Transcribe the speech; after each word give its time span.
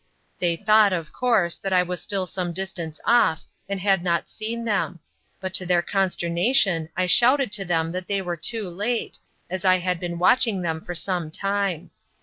They 0.39 0.55
thought, 0.55 0.93
of 0.93 1.13
course, 1.13 1.57
that 1.57 1.71
I 1.71 1.83
was 1.83 2.01
still 2.01 2.25
some 2.25 2.53
distance 2.53 2.99
off 3.05 3.43
and 3.69 3.79
had 3.79 4.03
not 4.03 4.31
seen 4.31 4.65
them, 4.65 4.97
but 5.39 5.53
to 5.53 5.63
their 5.67 5.83
consternation 5.83 6.89
I 6.97 7.05
shouted 7.05 7.51
to 7.51 7.65
them 7.65 7.91
that 7.91 8.07
they 8.07 8.19
were 8.23 8.35
too 8.35 8.67
late, 8.67 9.19
as 9.47 9.63
I 9.63 9.77
had 9.77 9.99
been 9.99 10.17
watching 10.17 10.63
them 10.63 10.81
for 10.81 10.95
some 10.95 11.29
time. 11.29 11.91